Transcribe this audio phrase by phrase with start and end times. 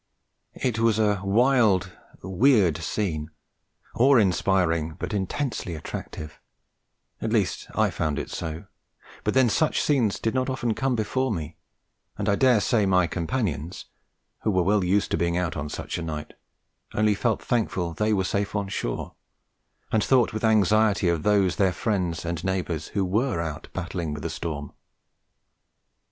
[0.55, 1.91] It was a wild
[2.23, 3.29] weird scene,
[3.93, 6.39] awe inspiring, but intensely attractive
[7.21, 8.65] at least I found it so;
[9.23, 11.55] but then such scenes did not often come before me,
[12.17, 13.85] and I daresay my companions,
[14.39, 16.33] who were well used to being out on such a night,
[16.95, 19.13] only felt thankful they were safe on shore,
[19.91, 24.15] and thought with anxiety of those of their friends and neighbours who were out battling
[24.15, 24.73] with the storm.